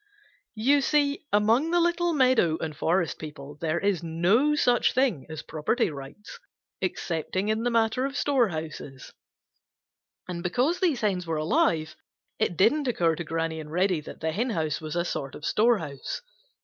[0.55, 5.43] You see, among the little meadow and forest people there is no such thing as
[5.43, 6.39] property rights,
[6.81, 9.13] excepting in the matter of storehouses,
[10.27, 11.95] and because these hens were alive,
[12.39, 16.23] it didn't occur to Granny and Reddy that the henhouse was a sort of storehouse.